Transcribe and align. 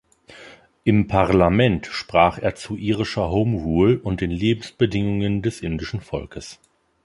Im 0.83 1.05
Parlament 1.05 1.85
sprach 1.85 2.39
er 2.39 2.55
zu 2.55 2.75
irischer 2.75 3.29
Home 3.29 3.55
Rule 3.61 3.99
und 3.99 4.19
den 4.21 4.31
Lebensbedingungen 4.31 5.43
des 5.43 5.61
indischen 5.61 6.01
Volkes. 6.01 6.59